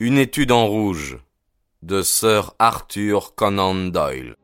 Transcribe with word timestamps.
Une 0.00 0.16
étude 0.16 0.52
en 0.52 0.68
rouge 0.68 1.18
de 1.82 2.02
Sir 2.02 2.54
Arthur 2.60 3.34
Conan 3.34 3.74
Doyle. 3.74 4.36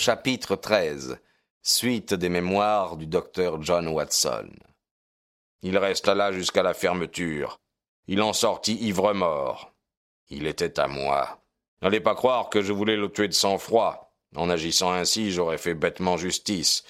Chapitre 0.00 0.54
13 0.54 1.18
Suite 1.60 2.14
des 2.14 2.28
mémoires 2.28 2.96
du 2.96 3.08
docteur 3.08 3.60
John 3.60 3.88
Watson. 3.88 4.48
Il 5.62 5.76
resta 5.76 6.14
là 6.14 6.30
jusqu'à 6.30 6.62
la 6.62 6.72
fermeture. 6.72 7.58
Il 8.06 8.22
en 8.22 8.32
sortit 8.32 8.76
ivre-mort. 8.76 9.74
Il 10.30 10.46
était 10.46 10.78
à 10.78 10.86
moi. 10.86 11.42
N'allez 11.82 11.98
pas 11.98 12.14
croire 12.14 12.48
que 12.48 12.62
je 12.62 12.72
voulais 12.72 12.96
le 12.96 13.10
tuer 13.10 13.26
de 13.26 13.32
sang-froid. 13.32 14.14
En 14.36 14.48
agissant 14.50 14.92
ainsi, 14.92 15.32
j'aurais 15.32 15.58
fait 15.58 15.74
bêtement 15.74 16.16
justice. 16.16 16.84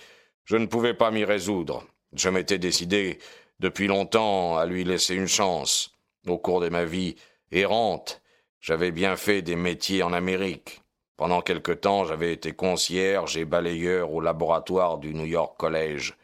Je 0.44 0.58
ne 0.58 0.66
pouvais 0.66 0.92
pas 0.92 1.10
m'y 1.10 1.24
résoudre. 1.24 1.86
Je 2.12 2.28
m'étais 2.28 2.58
décidé 2.58 3.20
depuis 3.58 3.86
longtemps 3.86 4.58
à 4.58 4.66
lui 4.66 4.84
laisser 4.84 5.14
une 5.14 5.28
chance. 5.28 5.96
Au 6.26 6.36
cours 6.36 6.60
de 6.60 6.68
ma 6.68 6.84
vie 6.84 7.16
errante, 7.52 8.20
j'avais 8.60 8.90
bien 8.90 9.16
fait 9.16 9.40
des 9.40 9.56
métiers 9.56 10.02
en 10.02 10.12
Amérique. 10.12 10.82
Pendant 11.18 11.40
quelque 11.40 11.72
temps, 11.72 12.04
j'avais 12.04 12.32
été 12.32 12.52
concierge 12.52 13.36
et 13.36 13.44
balayeur 13.44 14.12
au 14.12 14.20
laboratoire 14.20 14.98
du 14.98 15.14
New 15.14 15.24
York 15.24 15.56
College. 15.58 16.14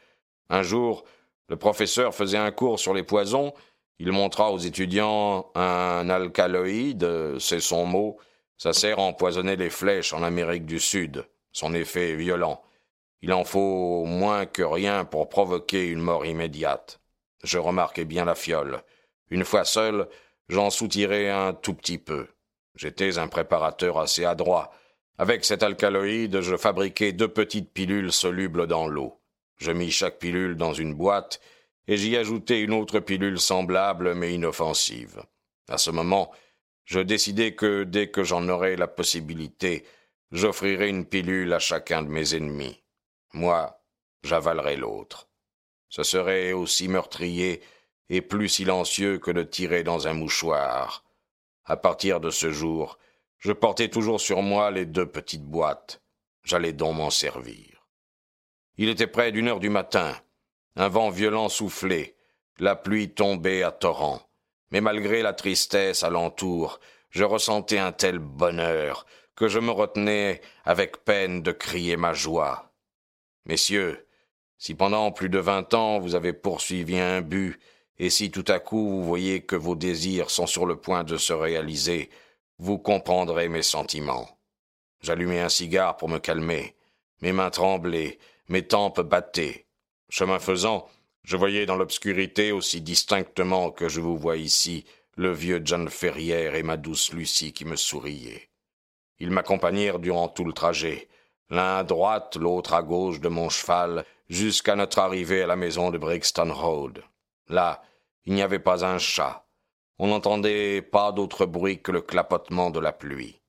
Un 0.51 0.63
jour, 0.63 1.05
le 1.49 1.57
professeur 1.57 2.15
faisait 2.15 2.39
un 2.39 2.53
cours 2.53 2.79
sur 2.79 2.95
les 2.95 3.03
poisons. 3.03 3.53
Il 3.99 4.13
montra 4.13 4.53
aux 4.53 4.59
étudiants 4.59 5.51
un 5.57 6.09
alcaloïde, 6.09 7.39
c'est 7.41 7.59
son 7.59 7.87
mot. 7.87 8.19
Ça 8.57 8.73
sert 8.73 9.01
à 9.01 9.03
empoisonner 9.03 9.57
les 9.57 9.69
flèches 9.69 10.13
en 10.13 10.23
Amérique 10.23 10.65
du 10.65 10.79
Sud. 10.79 11.27
Son 11.51 11.75
effet 11.75 12.11
est 12.13 12.17
violent. 12.17 12.63
Il 13.21 13.33
en 13.33 13.43
faut 13.43 14.05
moins 14.05 14.47
que 14.47 14.63
rien 14.63 15.05
pour 15.05 15.29
provoquer 15.29 15.89
une 15.89 16.03
mort 16.03 16.25
immédiate. 16.25 17.01
Je 17.43 17.59
remarquai 17.59 18.05
bien 18.05 18.27
la 18.27 18.37
fiole. 18.37 18.81
Une 19.29 19.45
fois 19.45 19.65
seul, 19.65 20.09
j'en 20.49 20.71
soutirai 20.71 21.31
un 21.31 21.53
tout 21.53 21.75
petit 21.75 21.99
peu. 21.99 22.29
J'étais 22.77 23.19
un 23.19 23.27
préparateur 23.27 23.99
assez 23.99 24.25
adroit. 24.25 24.71
Avec 25.17 25.45
cet 25.45 25.63
alcaloïde, 25.63 26.41
je 26.41 26.57
fabriquai 26.57 27.13
deux 27.13 27.29
petites 27.29 27.73
pilules 27.73 28.13
solubles 28.13 28.67
dans 28.67 28.89
l'eau. 28.89 29.21
Je 29.59 29.71
mis 29.71 29.91
chaque 29.91 30.19
pilule 30.19 30.57
dans 30.57 30.75
une 30.75 30.95
boîte 30.95 31.41
et 31.87 31.97
j'y 31.97 32.17
ajoutai 32.17 32.61
une 32.61 32.73
autre 32.73 32.99
pilule 32.99 33.39
semblable 33.39 34.15
mais 34.15 34.35
inoffensive. 34.35 35.23
À 35.69 35.79
ce 35.79 35.91
moment, 35.91 36.33
je 36.85 37.01
décidai 37.01 37.55
que 37.55 37.85
dès 37.85 38.11
que 38.11 38.25
j'en 38.25 38.49
aurais 38.49 38.77
la 38.77 38.89
possibilité, 38.89 39.85
j'offrirais 40.33 40.89
une 40.89 41.07
pilule 41.07 41.53
à 41.53 41.61
chacun 41.61 42.03
de 42.03 42.09
mes 42.09 42.35
ennemis. 42.35 42.83
Moi, 43.33 43.81
j'avalerais 44.25 44.77
l'autre. 44.77 45.29
Ce 45.89 46.03
serait 46.03 46.53
aussi 46.53 46.89
meurtrier 46.89 47.63
et 48.09 48.21
plus 48.21 48.49
silencieux 48.49 49.19
que 49.19 49.31
de 49.31 49.45
tirer 49.45 49.85
dans 49.85 50.09
un 50.09 50.15
mouchoir. 50.15 51.05
À 51.65 51.77
partir 51.77 52.21
de 52.21 52.31
ce 52.31 52.51
jour, 52.51 52.99
je 53.45 53.53
portais 53.53 53.89
toujours 53.89 54.23
sur 54.23 54.41
moi 54.41 54.71
les 54.71 54.87
deux 54.87 55.05
petites 55.05 55.45
boîtes. 55.45 56.01
J'allais 56.45 56.73
donc 56.73 56.97
m'en 56.97 57.11
servir. 57.11 57.87
Il 58.79 58.89
était 58.89 59.07
près 59.07 59.33
d'une 59.33 59.49
heure 59.49 59.61
du 59.61 59.69
matin. 59.69 60.17
Un 60.77 60.89
vent 60.89 61.11
violent 61.11 61.51
soufflait. 61.51 62.17
La 62.59 62.75
pluie 62.75 63.11
tombait 63.11 63.63
à 63.63 63.71
torrents. 63.71 64.23
Mais 64.71 64.81
malgré 64.81 65.21
la 65.21 65.35
tristesse 65.35 66.03
alentour, 66.03 66.81
je 67.11 67.23
ressentais 67.23 67.77
un 67.77 67.93
tel 67.93 68.19
bonheur 68.19 69.05
que 69.37 69.49
je 69.49 69.59
me 69.59 69.71
retenais 69.71 70.41
avec 70.65 71.05
peine 71.05 71.43
de 71.43 71.53
crier 71.53 71.99
ma 71.99 72.15
joie. 72.15 72.73
Messieurs, 73.45 74.07
si 74.57 74.75
pendant 74.75 75.13
plus 75.13 75.29
de 75.29 75.39
vingt 75.39 75.75
ans 75.75 75.99
vous 75.99 76.15
avez 76.15 76.33
poursuivi 76.33 76.99
un 76.99 77.21
but, 77.21 77.61
et 77.99 78.09
si 78.09 78.31
tout 78.31 78.45
à 78.49 78.59
coup 78.59 78.89
vous 78.89 79.05
voyez 79.05 79.43
que 79.43 79.55
vos 79.55 79.77
désirs 79.77 80.31
sont 80.31 80.47
sur 80.47 80.65
le 80.65 80.77
point 80.77 81.05
de 81.05 81.19
se 81.19 81.35
réaliser, 81.35 82.09
vous 82.59 82.79
comprendrez 82.79 83.49
mes 83.49 83.63
sentiments. 83.63 84.29
J'allumai 85.01 85.41
un 85.41 85.49
cigare 85.49 85.97
pour 85.97 86.09
me 86.09 86.19
calmer. 86.19 86.75
Mes 87.21 87.33
mains 87.33 87.51
tremblaient, 87.51 88.19
mes 88.49 88.67
tempes 88.67 89.01
battaient. 89.01 89.67
Chemin 90.09 90.39
faisant, 90.39 90.89
je 91.23 91.37
voyais 91.37 91.67
dans 91.67 91.77
l'obscurité 91.77 92.53
aussi 92.53 92.81
distinctement 92.81 93.71
que 93.71 93.89
je 93.89 94.01
vous 94.01 94.17
vois 94.17 94.37
ici 94.37 94.85
le 95.17 95.33
vieux 95.33 95.61
John 95.65 95.89
Ferrière 95.89 96.55
et 96.55 96.63
ma 96.63 96.77
douce 96.77 97.13
Lucie 97.13 97.53
qui 97.53 97.65
me 97.65 97.77
souriaient. 97.77 98.51
Ils 99.19 99.31
m'accompagnèrent 99.31 99.99
durant 99.99 100.29
tout 100.29 100.45
le 100.45 100.53
trajet, 100.53 101.09
l'un 101.51 101.79
à 101.79 101.85
droite, 101.85 102.37
l'autre 102.37 102.75
à 102.75 102.83
gauche 102.83 103.21
de 103.21 103.29
mon 103.29 103.49
cheval, 103.49 104.05
jusqu'à 104.29 104.75
notre 104.75 104.99
arrivée 104.99 105.43
à 105.43 105.47
la 105.47 105.57
maison 105.57 105.91
de 105.91 105.99
Brixton 105.99 106.53
Road. 106.53 107.03
Là, 107.49 107.83
il 108.25 108.35
n'y 108.35 108.43
avait 108.43 108.59
pas 108.59 108.85
un 108.85 108.99
chat, 108.99 109.44
on 109.99 110.09
n'entendait 110.09 110.83
pas 110.83 111.13
d'autre 111.13 111.47
bruit 111.47 111.81
que 111.81 111.93
le 111.93 112.03
clapotement 112.03 112.71
de 112.71 112.81
la 112.81 112.93
pluie. 112.93 113.41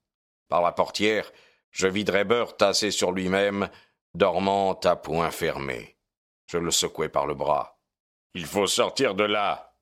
Par 0.47 0.61
la 0.61 0.71
portière, 0.71 1.31
je 1.71 1.87
vis 1.87 2.03
Drebber 2.03 2.45
tassé 2.57 2.91
sur 2.91 3.11
lui-même, 3.11 3.69
dormant 4.13 4.73
à 4.81 4.95
poing 4.95 5.31
fermé. 5.31 5.97
Je 6.47 6.57
le 6.57 6.71
secouai 6.71 7.09
par 7.09 7.25
le 7.25 7.33
bras. 7.33 7.79
Il 8.33 8.45
faut 8.45 8.67
sortir 8.67 9.15
de 9.15 9.23
là. 9.23 9.73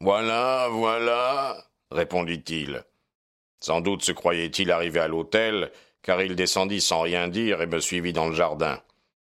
Voilà, 0.00 0.68
voilà, 0.70 1.56
répondit-il. 1.90 2.84
Sans 3.60 3.80
doute 3.80 4.02
se 4.02 4.12
croyait-il 4.12 4.70
arrivé 4.70 5.00
à 5.00 5.08
l'hôtel, 5.08 5.72
car 6.02 6.22
il 6.22 6.36
descendit 6.36 6.80
sans 6.80 7.00
rien 7.00 7.28
dire 7.28 7.60
et 7.60 7.66
me 7.66 7.80
suivit 7.80 8.12
dans 8.12 8.28
le 8.28 8.34
jardin. 8.34 8.80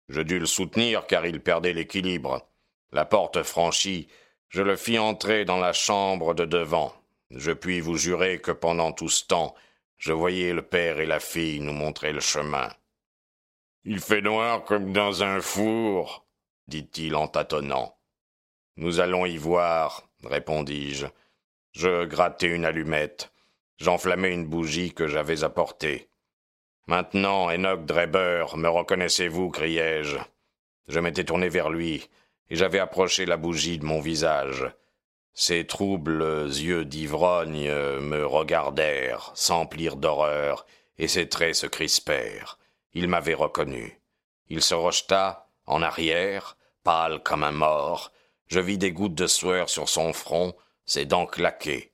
Je 0.08 0.20
dus 0.20 0.38
le 0.38 0.47
soutenir 0.47 1.06
car 1.06 1.26
il 1.26 1.41
perdait 1.41 1.72
l'équilibre. 1.72 2.48
La 2.92 3.04
porte 3.04 3.42
franchie, 3.42 4.08
je 4.48 4.62
le 4.62 4.76
fis 4.76 4.98
entrer 4.98 5.44
dans 5.44 5.58
la 5.58 5.72
chambre 5.72 6.34
de 6.34 6.44
devant. 6.44 6.92
Je 7.30 7.52
puis 7.52 7.80
vous 7.80 7.96
jurer 7.96 8.40
que 8.40 8.52
pendant 8.52 8.92
tout 8.92 9.08
ce 9.08 9.24
temps, 9.24 9.54
je 9.96 10.12
voyais 10.12 10.52
le 10.52 10.62
père 10.62 11.00
et 11.00 11.06
la 11.06 11.20
fille 11.20 11.60
nous 11.60 11.72
montrer 11.72 12.12
le 12.12 12.20
chemin. 12.20 12.70
Il 13.84 14.00
fait 14.00 14.20
noir 14.20 14.64
comme 14.64 14.92
dans 14.92 15.22
un 15.22 15.40
four, 15.40 16.26
dit-il 16.68 17.14
en 17.14 17.28
tâtonnant. 17.28 17.96
Nous 18.76 19.00
allons 19.00 19.26
y 19.26 19.36
voir, 19.36 20.08
répondis-je. 20.24 21.06
Je 21.72 22.04
grattai 22.04 22.48
une 22.48 22.64
allumette. 22.64 23.32
J'enflammai 23.78 24.30
une 24.30 24.46
bougie 24.46 24.94
que 24.94 25.06
j'avais 25.06 25.44
apportée. 25.44 26.08
Maintenant, 26.86 27.50
Enoch 27.50 27.84
Drebber, 27.84 28.46
me 28.56 28.68
reconnaissez-vous 28.68 29.50
criai-je. 29.50 30.16
Je 30.88 31.00
m'étais 31.00 31.24
tourné 31.24 31.48
vers 31.48 31.68
lui 31.68 32.08
et 32.50 32.56
j'avais 32.56 32.78
approché 32.78 33.26
la 33.26 33.36
bougie 33.36 33.78
de 33.78 33.84
mon 33.84 34.00
visage. 34.00 34.70
Ses 35.34 35.66
troubles 35.66 36.46
yeux 36.46 36.84
d'ivrogne 36.84 37.70
me 37.70 38.24
regardèrent, 38.24 39.32
s'emplirent 39.34 39.96
d'horreur, 39.96 40.64
et 40.98 41.08
ses 41.08 41.28
traits 41.28 41.56
se 41.56 41.66
crispèrent. 41.66 42.58
Il 42.94 43.08
m'avait 43.08 43.34
reconnu. 43.34 44.00
Il 44.48 44.62
se 44.62 44.74
rejeta, 44.74 45.50
en 45.66 45.82
arrière, 45.82 46.56
pâle 46.84 47.22
comme 47.22 47.42
un 47.42 47.52
mort. 47.52 48.12
Je 48.46 48.60
vis 48.60 48.78
des 48.78 48.92
gouttes 48.92 49.14
de 49.14 49.26
sueur 49.26 49.68
sur 49.68 49.88
son 49.88 50.12
front, 50.12 50.54
ses 50.86 51.04
dents 51.04 51.26
claquées. 51.26 51.92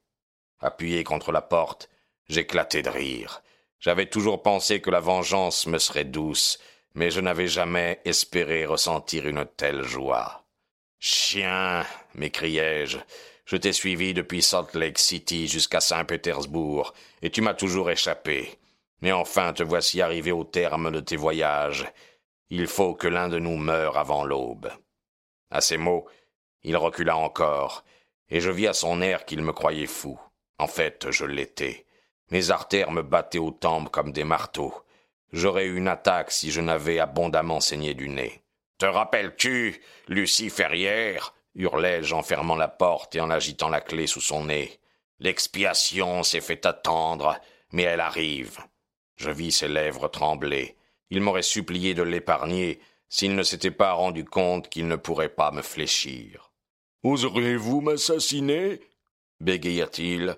Appuyé 0.61 1.03
contre 1.03 1.33
la 1.33 1.43
porte, 1.43 1.89
j'éclatai 2.29 2.83
de 2.83 2.91
rire. 2.91 3.43
J'avais 3.81 4.07
toujours 4.07 4.43
pensé 4.43 4.81
que 4.81 4.91
la 4.91 5.01
vengeance 5.01 5.67
me 5.67 5.79
serait 5.79 6.05
douce, 6.05 6.59
mais 6.95 7.11
je 7.11 7.21
n'avais 7.21 7.49
jamais 7.49 8.01
espéré 8.05 8.65
ressentir 8.67 9.27
une 9.27 9.45
telle 9.57 9.83
joie. 9.83 10.42
Chien, 11.05 11.85
m'écriai-je, 12.15 12.99
je 13.45 13.57
t'ai 13.57 13.73
suivi 13.73 14.15
depuis 14.15 14.41
Salt 14.41 14.73
Lake 14.75 15.01
City 15.01 15.49
jusqu'à 15.49 15.81
Saint-Pétersbourg, 15.81 16.95
et 17.23 17.31
tu 17.31 17.41
m'as 17.41 17.55
toujours 17.55 17.91
échappé. 17.91 18.57
Mais 19.01 19.11
enfin 19.11 19.53
te 19.53 19.65
voici 19.65 20.01
arrivé 20.01 20.31
au 20.31 20.45
terme 20.45 20.93
de 20.93 21.01
tes 21.01 21.17
voyages. 21.17 21.91
Il 22.51 22.69
faut 22.69 22.95
que 22.95 23.09
l'un 23.09 23.29
de 23.29 23.41
nous 23.41 23.57
meure 23.57 23.99
avant 23.99 24.23
l'aube. 24.23 24.71
À 25.51 25.61
ces 25.61 25.77
mots, 25.77 26.07
il 26.63 26.77
recula 26.77 27.17
encore, 27.17 27.83
et 28.29 28.41
je 28.41 28.53
vis 28.53 28.69
à 28.69 28.73
son 28.73 29.03
air 29.03 29.25
qu'il 29.25 29.43
me 29.43 29.53
croyait 29.53 29.87
fou. 29.87 30.21
En 30.61 30.69
fait, 30.69 31.11
je 31.11 31.25
l'étais. 31.25 31.85
Mes 32.31 32.53
artères 32.53 32.93
me 32.93 33.03
battaient 33.03 33.41
aux 33.41 33.51
tempes 33.51 33.91
comme 33.91 34.13
des 34.13 34.23
marteaux. 34.23 34.73
J'aurais 35.33 35.65
eu 35.65 35.79
une 35.79 35.89
attaque 35.89 36.31
si 36.31 36.53
je 36.53 36.61
n'avais 36.61 37.01
abondamment 37.01 37.59
saigné 37.59 37.93
du 37.95 38.09
nez. 38.09 38.41
Te 38.83 38.87
rappelles-tu, 38.87 39.81
Lucie 40.09 40.51
Ferrière? 40.51 41.37
hurlai-je 41.55 42.17
en 42.17 42.23
fermant 42.25 42.57
la 42.57 42.67
porte 42.67 43.15
et 43.15 43.21
en 43.21 43.31
agitant 43.31 43.69
la 43.69 43.81
clé 43.81 44.09
sous 44.09 44.21
son 44.21 44.47
nez. 44.47 44.81
L'expiation 45.21 46.25
s'est 46.25 46.41
fait 46.41 46.67
attendre, 46.67 47.39
mais 47.71 47.85
elle 47.85 48.01
arrive. 48.01 48.59
Je 49.15 49.31
vis 49.31 49.53
ses 49.53 49.69
lèvres 49.69 50.09
trembler. 50.09 50.75
Il 51.11 51.21
m'aurait 51.21 51.43
supplié 51.43 51.95
de 51.95 52.03
l'épargner 52.03 52.81
s'il 53.09 53.37
ne 53.37 53.45
s'était 53.45 53.71
pas 53.71 53.93
rendu 53.93 54.25
compte 54.25 54.69
qu'il 54.69 54.89
ne 54.89 54.97
pourrait 54.97 55.29
pas 55.29 55.53
me 55.53 55.63
fléchir. 55.63 56.51
Oseriez-vous 57.05 57.83
m'assassiner? 57.83 58.81
bégaya-t-il. 59.39 60.37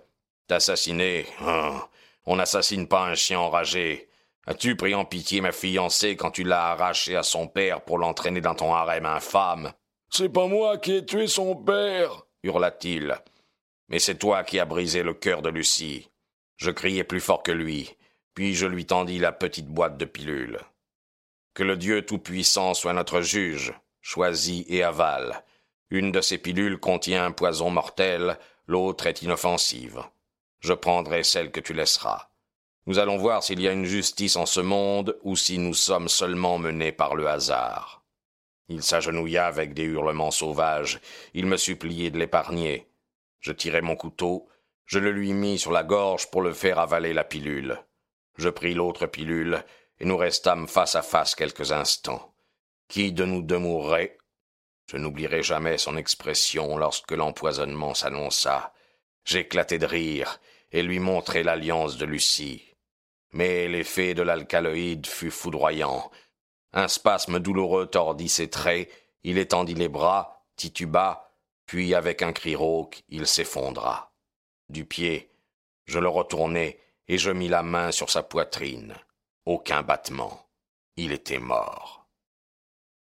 T'assassiner? 0.49 1.25
Hein? 1.41 1.81
On 2.27 2.37
n'assassine 2.37 2.89
pas 2.89 3.07
un 3.07 3.15
chien 3.15 3.41
enragé. 3.41 4.07
As-tu 4.47 4.77
pris 4.77 4.95
en 4.95 5.05
pitié 5.05 5.41
ma 5.41 5.53
fiancée 5.53 6.17
quand 6.17 6.31
tu 6.31 6.45
l'as 6.45 6.73
arrachée 6.73 7.17
à 7.17 7.23
son 7.23 7.49
père 7.49 7.83
pour 7.83 7.99
l'entraîner 7.99 8.41
dans 8.41 8.55
ton 8.55 8.75
harem 8.75 9.07
infâme? 9.07 9.73
C'est 10.11 10.29
pas 10.29 10.47
moi 10.47 10.79
qui 10.79 10.93
ai 10.93 11.05
tué 11.05 11.27
son 11.27 11.57
père 11.57 12.25
hurla-t-il. 12.45 13.17
Mais 13.89 13.99
c'est 13.99 14.19
toi 14.19 14.45
qui 14.45 14.61
as 14.61 14.65
brisé 14.65 15.03
le 15.03 15.15
cœur 15.15 15.43
de 15.43 15.49
Lucie. 15.49 16.11
Je 16.57 16.71
criai 16.71 17.05
plus 17.05 17.21
fort 17.21 17.43
que 17.43 17.53
lui, 17.53 17.97
puis 18.35 18.55
je 18.55 18.67
lui 18.67 18.87
tendis 18.87 19.19
la 19.19 19.33
petite 19.33 19.69
boîte 19.69 19.97
de 19.97 20.05
pilules. 20.05 20.61
Que 21.55 21.63
le 21.63 21.77
Dieu 21.77 22.05
Tout-Puissant 22.05 22.75
soit 22.75 22.93
notre 22.93 23.21
juge, 23.21 23.73
choisis 24.01 24.65
et 24.69 24.83
avale. 24.83 25.45
Une 25.91 26.13
de 26.13 26.21
ces 26.21 26.39
pilules 26.39 26.79
contient 26.79 27.25
un 27.25 27.33
poison 27.33 27.71
mortel, 27.71 28.39
l'autre 28.67 29.07
est 29.07 29.23
inoffensive. 29.23 30.03
Je 30.61 30.73
prendrai 30.73 31.23
celle 31.25 31.51
que 31.51 31.61
tu 31.61 31.75
laisseras. 31.75 32.29
Nous 32.87 32.99
allons 32.99 33.17
voir 33.17 33.43
s'il 33.43 33.61
y 33.61 33.69
a 33.69 33.73
une 33.73 33.87
justice 33.87 34.37
en 34.37 34.45
ce 34.45 34.61
monde 34.61 35.19
ou 35.23 35.37
si 35.37 35.59
nous 35.59 35.73
sommes 35.73 36.09
seulement 36.09 36.59
menés 36.59 36.93
par 36.93 37.15
le 37.15 37.27
hasard. 37.27 38.05
Il 38.69 38.83
s'agenouilla 38.83 39.47
avec 39.47 39.73
des 39.73 39.85
hurlements 39.85 40.31
sauvages. 40.31 41.01
Il 41.33 41.47
me 41.47 41.57
suppliait 41.57 42.11
de 42.11 42.19
l'épargner. 42.19 42.89
Je 43.41 43.53
tirai 43.53 43.81
mon 43.81 43.97
couteau, 43.97 44.49
je 44.85 44.99
le 44.99 45.13
lui 45.13 45.33
mis 45.33 45.59
sur 45.59 45.73
la 45.73 45.83
gorge 45.83 46.31
pour 46.31 46.43
le 46.43 46.53
faire 46.53 46.79
avaler 46.79 47.15
la 47.15 47.25
pilule. 47.25 47.79
Je 48.37 48.49
pris 48.49 48.75
l'autre 48.75 49.07
pilule 49.07 49.65
et 49.99 50.05
nous 50.05 50.17
restâmes 50.17 50.69
face 50.69 50.95
à 50.95 51.03
face 51.03 51.35
quelques 51.35 51.73
instants. 51.73 52.35
Qui 52.89 53.13
de 53.13 53.25
nous 53.25 53.43
deux 53.43 53.59
mourrait? 53.59 54.19
Je 54.91 54.99
n'oublierai 54.99 55.43
jamais 55.43 55.79
son 55.79 55.97
expression 55.97 56.77
lorsque 56.77 57.13
l'empoisonnement 57.13 57.95
s'annonça. 57.95 58.75
J'éclatai 59.25 59.79
de 59.79 59.87
rire 59.87 60.39
et 60.71 60.83
lui 60.83 60.99
montrai 60.99 61.43
l'alliance 61.43 61.97
de 61.97 62.05
Lucie. 62.05 62.74
Mais 63.35 63.67
l'effet 63.67 64.15
de 64.15 64.23
l'alcaloïde 64.23 65.09
fut 65.09 65.33
foudroyant. 65.33 66.11
Un 66.73 66.87
spasme 66.87 67.41
douloureux 67.41 67.87
tordit 67.87 68.29
ses 68.29 68.49
traits, 68.49 68.89
il 69.25 69.39
étendit 69.39 69.75
les 69.75 69.89
bras, 69.89 70.45
tituba, 70.55 71.33
puis 71.67 71.95
avec 71.95 72.23
un 72.23 72.33
cri 72.33 72.55
rauque, 72.55 73.03
il 73.09 73.27
s'effondra. 73.27 74.13
Du 74.69 74.85
pied, 74.85 75.31
je 75.87 75.99
le 75.99 76.09
retournai 76.09 76.79
et 77.09 77.19
je 77.19 77.33
mis 77.33 77.49
la 77.49 77.65
main 77.65 77.91
sur 77.91 78.09
sa 78.09 78.23
poitrine. 78.23 78.95
Aucun 79.47 79.83
battement. 79.83 80.49
Il 80.97 81.11
était 81.11 81.41
mort. 81.41 82.07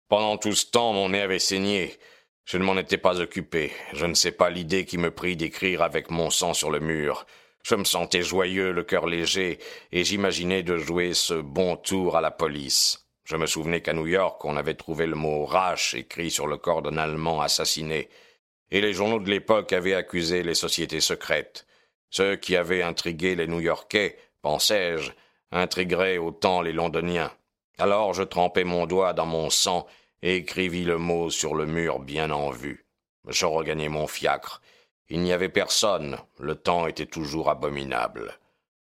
Pendant 0.09 0.37
tout 0.37 0.53
ce 0.53 0.65
temps, 0.65 0.91
mon 0.91 1.09
nez 1.09 1.21
avait 1.21 1.39
saigné. 1.39 1.97
Je 2.43 2.57
ne 2.57 2.65
m'en 2.65 2.77
étais 2.77 2.97
pas 2.97 3.21
occupé. 3.21 3.71
Je 3.93 4.05
ne 4.05 4.13
sais 4.13 4.33
pas 4.33 4.49
l'idée 4.49 4.85
qui 4.85 4.97
me 4.97 5.11
prit 5.11 5.37
d'écrire 5.37 5.81
avec 5.81 6.11
mon 6.11 6.29
sang 6.29 6.53
sur 6.53 6.69
le 6.69 6.81
mur. 6.81 7.25
Je 7.67 7.75
me 7.75 7.83
sentais 7.83 8.21
joyeux, 8.21 8.71
le 8.71 8.83
cœur 8.83 9.07
léger, 9.07 9.59
et 9.91 10.05
j'imaginais 10.05 10.63
de 10.63 10.77
jouer 10.77 11.13
ce 11.13 11.33
bon 11.33 11.75
tour 11.75 12.15
à 12.15 12.21
la 12.21 12.31
police. 12.31 13.09
Je 13.25 13.35
me 13.35 13.45
souvenais 13.45 13.81
qu'à 13.81 13.91
New 13.91 14.07
York, 14.07 14.45
on 14.45 14.55
avait 14.55 14.75
trouvé 14.75 15.05
le 15.05 15.17
mot 15.17 15.43
rache 15.43 15.93
écrit 15.93 16.31
sur 16.31 16.47
le 16.47 16.55
corps 16.55 16.81
d'un 16.81 16.95
Allemand 16.95 17.41
assassiné, 17.41 18.07
et 18.71 18.79
les 18.79 18.93
journaux 18.93 19.19
de 19.19 19.29
l'époque 19.29 19.73
avaient 19.73 19.95
accusé 19.95 20.43
les 20.43 20.55
sociétés 20.55 21.01
secrètes. 21.01 21.67
Ceux 22.09 22.37
qui 22.37 22.55
avaient 22.55 22.83
intrigué 22.83 23.35
les 23.35 23.47
New-Yorkais, 23.47 24.17
pensais-je, 24.41 25.11
intriguerait 25.51 26.19
autant 26.19 26.61
les 26.61 26.71
Londoniens. 26.71 27.33
Alors 27.79 28.13
je 28.13 28.23
trempai 28.23 28.63
mon 28.63 28.85
doigt 28.85 29.11
dans 29.11 29.25
mon 29.25 29.49
sang 29.49 29.87
et 30.21 30.37
écrivis 30.37 30.85
le 30.85 30.99
mot 30.99 31.29
sur 31.29 31.53
le 31.53 31.65
mur 31.65 31.99
bien 31.99 32.31
en 32.31 32.49
vue. 32.49 32.85
Je 33.27 33.45
regagnai 33.45 33.89
mon 33.89 34.07
fiacre. 34.07 34.61
Il 35.09 35.21
n'y 35.21 35.31
avait 35.31 35.49
personne, 35.49 36.17
le 36.39 36.55
temps 36.55 36.85
était 36.87 37.05
toujours 37.05 37.49
abominable. 37.49 38.37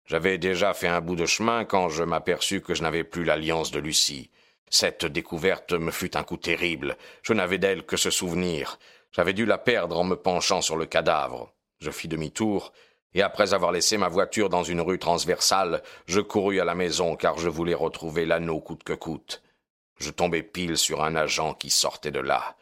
J'avais 0.05 0.39
déjà 0.39 0.75
fait 0.75 0.89
un 0.89 1.01
bout 1.01 1.17
de 1.17 1.27
chemin 1.27 1.65
quand 1.65 1.89
je 1.89 2.03
m'aperçus 2.03 2.61
que 2.61 2.75
je 2.75 2.83
n'avais 2.83 3.05
plus 3.05 3.25
l'alliance 3.25 3.71
de 3.71 3.79
Lucie. 3.79 4.31
Cette 4.71 5.07
découverte 5.07 5.73
me 5.73 5.91
fut 5.91 6.17
un 6.17 6.25
coup 6.25 6.37
terrible. 6.37 6.97
Je 7.23 7.35
n'avais 7.35 7.59
d'elle 7.59 7.85
que 7.85 7.97
ce 7.97 8.11
souvenir. 8.11 8.79
J'avais 9.13 9.33
dû 9.33 9.47
la 9.47 9.59
perdre 9.59 9.99
en 9.99 10.05
me 10.05 10.17
penchant 10.17 10.61
sur 10.61 10.77
le 10.77 10.87
cadavre. 10.87 11.53
Je 11.81 11.91
fis 11.91 12.09
demi-tour 12.09 12.73
et 13.15 13.23
après 13.23 13.55
avoir 13.55 13.73
laissé 13.73 13.97
ma 13.97 14.09
voiture 14.09 14.49
dans 14.49 14.63
une 14.63 14.81
rue 14.81 14.99
transversale, 14.99 15.83
je 16.07 16.21
courus 16.21 16.61
à 16.61 16.65
la 16.65 16.75
maison 16.75 17.17
car 17.17 17.39
je 17.39 17.49
voulais 17.49 17.75
retrouver 17.75 18.27
l'anneau 18.27 18.61
coûte 18.61 18.83
que 18.83 18.93
coûte. 18.93 19.43
Je 19.99 20.11
tombai 20.11 20.43
pile 20.43 20.77
sur 20.77 21.03
un 21.03 21.17
agent 21.17 21.55
qui 21.55 21.71
sortait 21.71 22.11
de 22.11 22.21
là. 22.21 22.57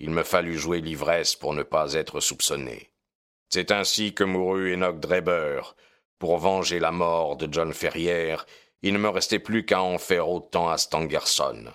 Il 0.00 0.10
me 0.10 0.22
fallut 0.22 0.58
jouer 0.58 0.80
l'ivresse 0.80 1.34
pour 1.34 1.54
ne 1.54 1.62
pas 1.62 1.94
être 1.94 2.20
soupçonné. 2.20 2.90
C'est 3.48 3.72
ainsi 3.72 4.14
que 4.14 4.24
mourut 4.24 4.74
Enoch 4.74 5.00
Dreber. 5.00 5.74
Pour 6.18 6.38
venger 6.38 6.78
la 6.78 6.92
mort 6.92 7.36
de 7.36 7.48
John 7.50 7.72
Ferrière, 7.72 8.46
il 8.82 8.92
ne 8.92 8.98
me 8.98 9.08
restait 9.08 9.38
plus 9.38 9.64
qu'à 9.64 9.82
en 9.82 9.98
faire 9.98 10.28
autant 10.28 10.68
à 10.68 10.78
Stangerson. 10.78 11.72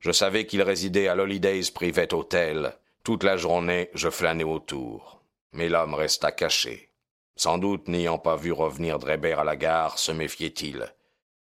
Je 0.00 0.12
savais 0.12 0.46
qu'il 0.46 0.62
résidait 0.62 1.08
à 1.08 1.14
l'Holidays 1.14 1.70
Private 1.74 2.12
Hotel. 2.12 2.74
Toute 3.04 3.22
la 3.22 3.36
journée, 3.36 3.90
je 3.94 4.08
flânais 4.08 4.44
autour. 4.44 5.22
Mais 5.52 5.68
l'homme 5.68 5.94
resta 5.94 6.32
caché. 6.32 6.90
Sans 7.36 7.58
doute 7.58 7.88
n'ayant 7.88 8.18
pas 8.18 8.36
vu 8.36 8.52
revenir 8.52 8.98
Dreber 8.98 9.38
à 9.38 9.44
la 9.44 9.56
gare, 9.56 9.98
se 9.98 10.12
méfiait-il. 10.12 10.92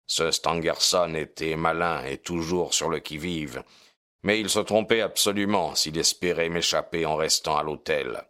Ce 0.06 0.30
Stangerson 0.30 1.14
était 1.14 1.56
malin 1.56 2.04
et 2.04 2.18
toujours 2.18 2.74
sur 2.74 2.90
le 2.90 2.98
qui-vive, 2.98 3.62
mais 4.22 4.40
il 4.40 4.48
se 4.48 4.60
trompait 4.60 5.00
absolument 5.00 5.74
s'il 5.74 5.98
espérait 5.98 6.48
m'échapper 6.48 7.06
en 7.06 7.16
restant 7.16 7.56
à 7.56 7.62
l'hôtel. 7.62 8.24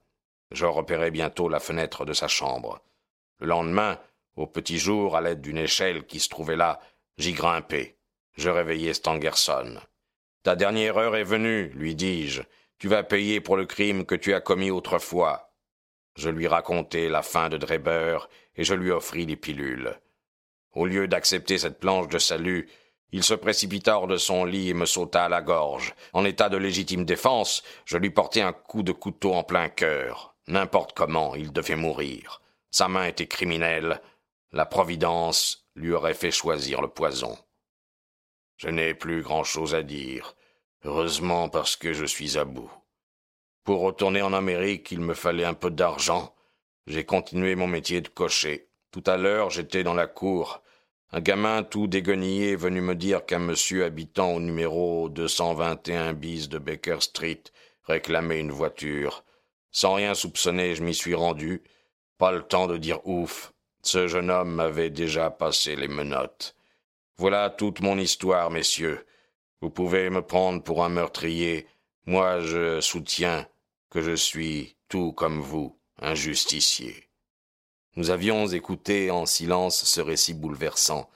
Je 0.50 0.66
repérai 0.66 1.10
bientôt 1.10 1.48
la 1.48 1.60
fenêtre 1.60 2.04
de 2.04 2.12
sa 2.12 2.28
chambre. 2.28 2.82
Le 3.38 3.46
lendemain, 3.46 3.98
au 4.36 4.46
petit 4.46 4.78
jour, 4.78 5.16
à 5.16 5.20
l'aide 5.20 5.40
d'une 5.40 5.58
échelle 5.58 6.06
qui 6.06 6.20
se 6.20 6.28
trouvait 6.28 6.56
là, 6.56 6.80
j'y 7.18 7.32
grimpai. 7.32 7.96
Je 8.36 8.48
réveillai 8.48 8.94
Stangerson. 8.94 9.78
Ta 10.42 10.56
dernière 10.56 10.96
heure 10.96 11.16
est 11.16 11.24
venue, 11.24 11.68
lui 11.74 11.94
dis-je. 11.94 12.42
Tu 12.78 12.88
vas 12.88 13.02
payer 13.02 13.40
pour 13.40 13.56
le 13.56 13.66
crime 13.66 14.04
que 14.04 14.14
tu 14.14 14.34
as 14.34 14.40
commis 14.40 14.70
autrefois. 14.70 15.52
Je 16.16 16.28
lui 16.28 16.46
racontai 16.46 17.08
la 17.08 17.22
fin 17.22 17.48
de 17.48 17.56
Dreber 17.56 18.28
et 18.56 18.64
je 18.64 18.74
lui 18.74 18.90
offris 18.90 19.24
les 19.24 19.36
pilules. 19.36 19.98
Au 20.72 20.86
lieu 20.86 21.06
d'accepter 21.06 21.58
cette 21.58 21.78
planche 21.78 22.08
de 22.08 22.18
salut, 22.18 22.68
il 23.12 23.22
se 23.22 23.34
précipita 23.34 23.98
hors 23.98 24.06
de 24.06 24.16
son 24.16 24.44
lit 24.44 24.70
et 24.70 24.74
me 24.74 24.86
sauta 24.86 25.26
à 25.26 25.28
la 25.28 25.42
gorge. 25.42 25.94
En 26.14 26.24
état 26.24 26.48
de 26.48 26.56
légitime 26.56 27.04
défense, 27.04 27.62
je 27.84 27.98
lui 27.98 28.10
portai 28.10 28.40
un 28.40 28.54
coup 28.54 28.82
de 28.82 28.92
couteau 28.92 29.34
en 29.34 29.44
plein 29.44 29.68
cœur. 29.68 30.34
N'importe 30.48 30.94
comment, 30.94 31.34
il 31.34 31.52
devait 31.52 31.76
mourir. 31.76 32.40
Sa 32.70 32.88
main 32.88 33.04
était 33.04 33.28
criminelle. 33.28 34.00
La 34.50 34.64
Providence 34.64 35.68
lui 35.74 35.92
aurait 35.92 36.14
fait 36.14 36.30
choisir 36.30 36.80
le 36.80 36.88
poison. 36.88 37.36
Je 38.56 38.68
n'ai 38.68 38.94
plus 38.94 39.22
grand-chose 39.22 39.74
à 39.74 39.82
dire, 39.82 40.34
heureusement 40.84 41.48
parce 41.48 41.76
que 41.76 41.92
je 41.92 42.06
suis 42.06 42.38
à 42.38 42.44
bout. 42.44 42.72
Pour 43.64 43.80
retourner 43.80 44.22
en 44.22 44.32
Amérique, 44.32 44.90
il 44.90 45.00
me 45.00 45.14
fallait 45.14 45.44
un 45.44 45.54
peu 45.54 45.70
d'argent. 45.70 46.34
J'ai 46.86 47.04
continué 47.04 47.54
mon 47.56 47.66
métier 47.66 48.00
de 48.00 48.08
cocher. 48.08 48.68
Tout 48.90 49.04
à 49.06 49.16
l'heure, 49.16 49.50
j'étais 49.50 49.84
dans 49.84 49.94
la 49.94 50.06
cour. 50.06 50.61
Un 51.14 51.20
gamin 51.20 51.62
tout 51.62 51.88
déguenillé 51.88 52.56
venu 52.56 52.80
me 52.80 52.94
dire 52.94 53.26
qu'un 53.26 53.38
monsieur 53.38 53.84
habitant 53.84 54.32
au 54.32 54.40
numéro 54.40 55.10
221 55.10 56.14
bis 56.14 56.48
de 56.48 56.56
Baker 56.56 57.00
Street 57.00 57.42
réclamait 57.84 58.40
une 58.40 58.50
voiture. 58.50 59.22
Sans 59.70 59.92
rien 59.92 60.14
soupçonner, 60.14 60.74
je 60.74 60.82
m'y 60.82 60.94
suis 60.94 61.14
rendu. 61.14 61.62
Pas 62.16 62.32
le 62.32 62.40
temps 62.42 62.66
de 62.66 62.78
dire 62.78 63.06
ouf. 63.06 63.52
Ce 63.82 64.08
jeune 64.08 64.30
homme 64.30 64.54
m'avait 64.54 64.88
déjà 64.88 65.28
passé 65.30 65.76
les 65.76 65.88
menottes. 65.88 66.56
Voilà 67.18 67.50
toute 67.50 67.80
mon 67.80 67.98
histoire, 67.98 68.50
messieurs. 68.50 69.04
Vous 69.60 69.68
pouvez 69.68 70.08
me 70.08 70.22
prendre 70.22 70.62
pour 70.62 70.82
un 70.82 70.88
meurtrier. 70.88 71.66
Moi, 72.06 72.40
je 72.40 72.80
soutiens 72.80 73.46
que 73.90 74.00
je 74.00 74.16
suis, 74.16 74.76
tout 74.88 75.12
comme 75.12 75.40
vous, 75.40 75.78
un 75.98 76.14
justicier. 76.14 77.11
Nous 77.96 78.10
avions 78.10 78.46
écouté 78.46 79.10
en 79.10 79.26
silence 79.26 79.84
ce 79.84 80.00
récit 80.00 80.34
bouleversant. 80.34 81.10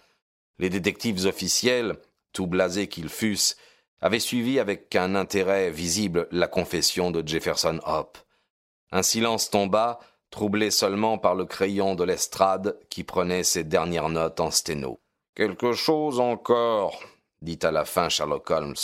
Les 0.58 0.68
détectives 0.68 1.24
officiels, 1.26 1.96
tout 2.32 2.46
blasés 2.46 2.88
qu'ils 2.88 3.08
fussent, 3.08 3.56
avaient 4.00 4.20
suivi 4.20 4.58
avec 4.58 4.94
un 4.94 5.14
intérêt 5.14 5.70
visible 5.70 6.28
la 6.30 6.48
confession 6.48 7.10
de 7.10 7.26
Jefferson 7.26 7.80
Hope. 7.86 8.18
Un 8.92 9.02
silence 9.02 9.48
tomba, 9.48 9.98
troublé 10.30 10.70
seulement 10.70 11.16
par 11.16 11.34
le 11.34 11.46
crayon 11.46 11.94
de 11.94 12.04
l'estrade 12.04 12.78
qui 12.90 13.04
prenait 13.04 13.44
ses 13.44 13.64
dernières 13.64 14.10
notes 14.10 14.40
en 14.40 14.50
sténo. 14.50 15.00
Quelque 15.34 15.72
chose 15.72 16.20
encore, 16.20 17.02
dit 17.40 17.58
à 17.62 17.70
la 17.70 17.84
fin 17.84 18.08
Sherlock 18.08 18.50
Holmes 18.50 18.74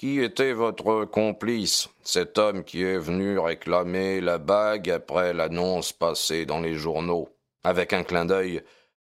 Qui 0.00 0.22
était 0.22 0.54
votre 0.54 1.04
complice, 1.04 1.90
cet 2.02 2.38
homme 2.38 2.64
qui 2.64 2.82
est 2.82 2.96
venu 2.96 3.38
réclamer 3.38 4.22
la 4.22 4.38
bague 4.38 4.88
après 4.88 5.34
l'annonce 5.34 5.92
passée 5.92 6.46
dans 6.46 6.58
les 6.58 6.74
journaux 6.74 7.28
Avec 7.64 7.92
un 7.92 8.02
clin 8.02 8.24
d'œil, 8.24 8.62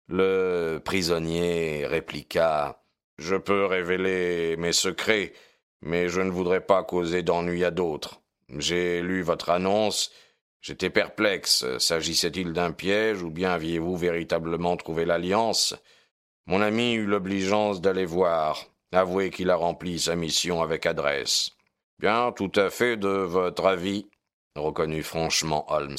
le 0.09 0.79
prisonnier 0.83 1.85
répliqua 1.87 2.83
Je 3.19 3.37
peux 3.37 3.67
révéler 3.67 4.57
mes 4.57 4.73
secrets, 4.73 5.35
mais 5.83 6.09
je 6.09 6.23
ne 6.23 6.31
voudrais 6.31 6.65
pas 6.65 6.83
causer 6.83 7.23
d'ennui 7.23 7.63
à 7.63 7.71
d'autres. 7.71 8.23
J'ai 8.57 9.03
lu 9.03 9.21
votre 9.21 9.51
annonce, 9.51 10.11
j'étais 10.63 10.89
perplexe. 10.89 11.67
S'agissait-il 11.77 12.55
d'un 12.55 12.73
piège 12.73 13.23
ou 13.23 13.29
bien 13.29 13.51
aviez-vous 13.53 13.99
véritablement 13.99 14.79
trouvé 14.79 15.05
l'alliance? 15.05 15.75
Mon 16.47 16.63
ami 16.63 16.95
eut 16.95 17.05
l'obligeance 17.05 17.83
d'aller 17.83 18.07
voir. 18.07 18.70
Avouez 18.93 19.31
qu'il 19.31 19.51
a 19.51 19.57
rempli 19.57 20.01
sa 20.01 20.17
mission 20.17 20.63
avec 20.63 20.85
adresse. 20.87 21.51
Bien, 21.99 22.33
tout 22.33 22.51
à 22.57 22.71
fait 22.71 22.97
de 22.97 23.09
votre 23.09 23.67
avis, 23.67 24.09
reconnut 24.57 25.03
franchement 25.03 25.65
Holmes. 25.73 25.97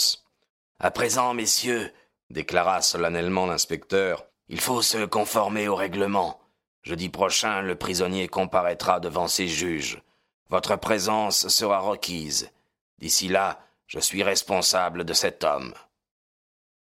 À 0.80 0.92
présent, 0.92 1.34
messieurs, 1.34 1.92
déclara 2.30 2.82
solennellement 2.82 3.46
l'inspecteur, 3.46 4.26
il 4.50 4.60
faut 4.60 4.82
se 4.82 5.06
conformer 5.06 5.68
au 5.68 5.76
règlement. 5.76 6.42
Jeudi 6.84 7.10
prochain, 7.10 7.62
le 7.62 7.76
prisonnier 7.76 8.28
comparaîtra 8.28 9.00
devant 9.00 9.28
ses 9.28 9.48
juges. 9.48 10.02
Votre 10.50 10.76
présence 10.76 11.48
sera 11.48 11.80
requise. 11.80 12.52
D'ici 12.98 13.30
là, 13.30 13.60
je 13.88 14.00
suis 14.00 14.24
responsable 14.24 15.06
de 15.06 15.14
cet 15.14 15.44
homme. 15.44 15.74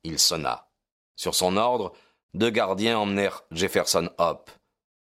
Il 0.04 0.18
sonna. 0.18 0.68
Sur 1.16 1.34
son 1.34 1.56
ordre, 1.56 1.92
deux 2.32 2.50
gardiens 2.50 2.98
emmenèrent 2.98 3.44
Jefferson 3.50 4.08
Hope. 4.18 4.50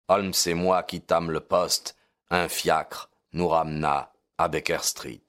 Holmes 0.09 0.33
et 0.45 0.53
moi 0.53 0.83
quittâmes 0.83 1.31
le 1.31 1.41
poste. 1.41 1.95
Un 2.29 2.47
fiacre 2.47 3.09
nous 3.33 3.47
ramena 3.47 4.13
à 4.37 4.47
Baker 4.47 4.79
Street. 4.81 5.21